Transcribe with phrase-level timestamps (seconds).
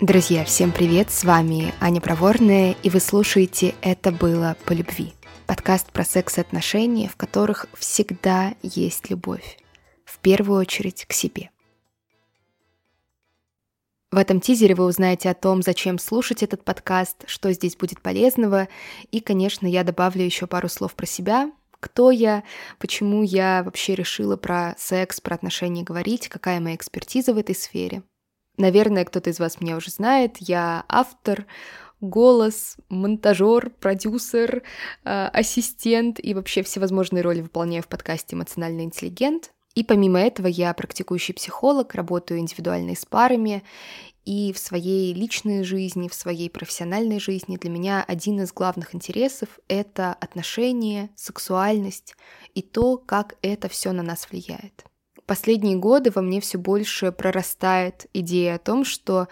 [0.00, 1.10] Друзья, всем привет!
[1.10, 5.12] С вами Аня Проворная, и вы слушаете «Это было по любви»
[5.46, 9.58] подкаст про секс и отношения, в которых всегда есть любовь.
[10.06, 11.50] В первую очередь к себе.
[14.10, 18.68] В этом тизере вы узнаете о том, зачем слушать этот подкаст, что здесь будет полезного,
[19.10, 22.42] и, конечно, я добавлю еще пару слов про себя, кто я,
[22.78, 28.02] почему я вообще решила про секс, про отношения говорить, какая моя экспертиза в этой сфере.
[28.60, 30.36] Наверное, кто-то из вас меня уже знает.
[30.38, 31.46] Я автор,
[32.02, 34.62] голос, монтажер, продюсер,
[35.02, 39.52] э, ассистент и вообще всевозможные роли выполняю в подкасте «Эмоциональный интеллигент».
[39.74, 43.62] И помимо этого я практикующий психолог, работаю индивидуально с парами,
[44.26, 49.48] и в своей личной жизни, в своей профессиональной жизни для меня один из главных интересов—
[49.68, 52.14] это отношения, сексуальность
[52.54, 54.89] и то, как это все на нас влияет
[55.30, 59.28] последние годы во мне все больше прорастает идея о том, что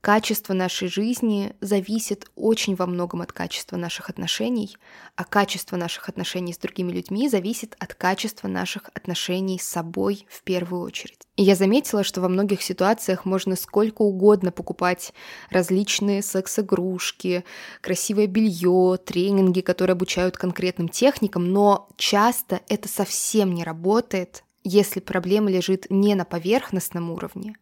[0.00, 4.76] качество нашей жизни зависит очень во многом от качества наших отношений,
[5.16, 10.44] а качество наших отношений с другими людьми зависит от качества наших отношений с собой в
[10.44, 11.18] первую очередь.
[11.34, 15.12] И я заметила, что во многих ситуациях можно сколько угодно покупать
[15.50, 17.44] различные секс-игрушки,
[17.80, 25.50] красивое белье, тренинги, которые обучают конкретным техникам, но часто это совсем не работает если проблема
[25.50, 27.54] лежит не на поверхностном уровне,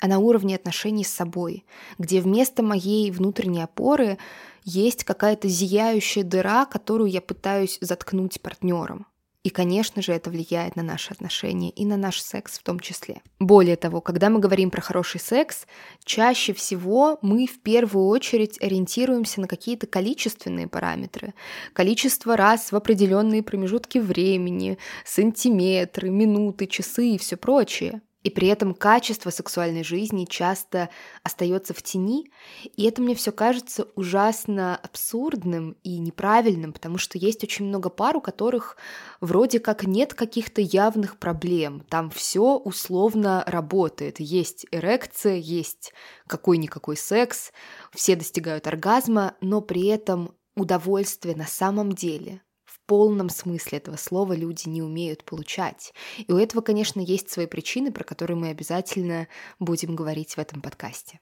[0.00, 1.64] а на уровне отношений с собой,
[1.98, 4.18] где вместо моей внутренней опоры
[4.64, 9.06] есть какая-то зияющая дыра, которую я пытаюсь заткнуть партнером.
[9.46, 13.22] И, конечно же, это влияет на наши отношения и на наш секс в том числе.
[13.38, 15.68] Более того, когда мы говорим про хороший секс,
[16.04, 21.32] чаще всего мы в первую очередь ориентируемся на какие-то количественные параметры.
[21.74, 28.00] Количество раз в определенные промежутки времени, сантиметры, минуты, часы и все прочее.
[28.26, 30.88] И при этом качество сексуальной жизни часто
[31.22, 32.28] остается в тени.
[32.74, 38.16] И это мне все кажется ужасно абсурдным и неправильным, потому что есть очень много пар,
[38.16, 38.78] у которых
[39.20, 41.84] вроде как нет каких-то явных проблем.
[41.88, 44.18] Там все условно работает.
[44.18, 45.92] Есть эрекция, есть
[46.26, 47.52] какой-никакой секс,
[47.94, 52.42] все достигают оргазма, но при этом удовольствие на самом деле
[52.86, 55.92] полном смысле этого слова люди не умеют получать.
[56.18, 60.60] И у этого, конечно, есть свои причины, про которые мы обязательно будем говорить в этом
[60.60, 61.20] подкасте.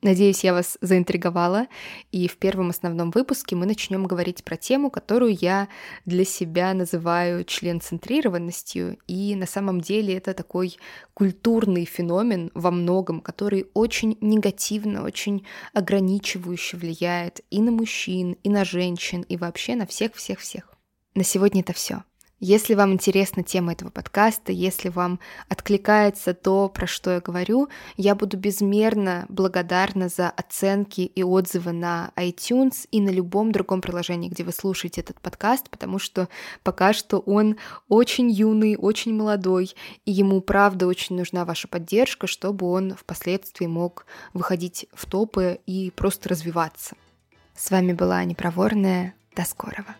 [0.00, 1.66] Надеюсь, я вас заинтриговала,
[2.12, 5.66] и в первом основном выпуске мы начнем говорить про тему, которую я
[6.04, 10.76] для себя называю член-центрированностью, и на самом деле это такой
[11.14, 15.44] культурный феномен во многом, который очень негативно, очень
[15.74, 20.77] ограничивающе влияет и на мужчин, и на женщин, и вообще на всех-всех-всех.
[21.18, 22.04] На сегодня это все.
[22.38, 25.18] Если вам интересна тема этого подкаста, если вам
[25.48, 32.12] откликается то, про что я говорю, я буду безмерно благодарна за оценки и отзывы на
[32.14, 36.28] iTunes и на любом другом приложении, где вы слушаете этот подкаст, потому что
[36.62, 37.56] пока что он
[37.88, 39.74] очень юный, очень молодой,
[40.04, 45.90] и ему правда очень нужна ваша поддержка, чтобы он впоследствии мог выходить в топы и
[45.90, 46.94] просто развиваться.
[47.56, 49.14] С вами была Непроворная.
[49.34, 49.96] До скорого.